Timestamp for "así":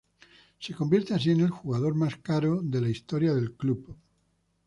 1.13-1.29